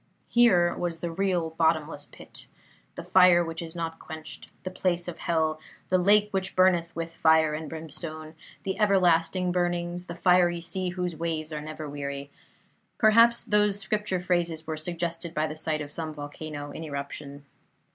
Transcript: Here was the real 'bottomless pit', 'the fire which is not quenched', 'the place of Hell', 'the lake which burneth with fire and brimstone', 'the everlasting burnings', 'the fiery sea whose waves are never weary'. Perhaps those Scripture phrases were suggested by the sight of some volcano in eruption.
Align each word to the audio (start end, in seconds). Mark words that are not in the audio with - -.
Here 0.29 0.75
was 0.75 0.99
the 1.01 1.11
real 1.11 1.51
'bottomless 1.51 2.07
pit', 2.07 2.47
'the 2.95 3.03
fire 3.03 3.45
which 3.45 3.61
is 3.61 3.75
not 3.75 3.99
quenched', 3.99 4.49
'the 4.63 4.71
place 4.71 5.07
of 5.07 5.19
Hell', 5.19 5.59
'the 5.89 5.97
lake 5.99 6.29
which 6.31 6.55
burneth 6.55 6.95
with 6.95 7.13
fire 7.13 7.53
and 7.53 7.69
brimstone', 7.69 8.33
'the 8.63 8.79
everlasting 8.79 9.51
burnings', 9.51 10.05
'the 10.07 10.15
fiery 10.15 10.59
sea 10.59 10.89
whose 10.89 11.15
waves 11.15 11.53
are 11.53 11.61
never 11.61 11.87
weary'. 11.87 12.31
Perhaps 12.97 13.43
those 13.43 13.79
Scripture 13.79 14.19
phrases 14.19 14.65
were 14.65 14.75
suggested 14.75 15.35
by 15.35 15.45
the 15.45 15.55
sight 15.55 15.81
of 15.81 15.91
some 15.91 16.11
volcano 16.15 16.71
in 16.71 16.83
eruption. 16.83 17.45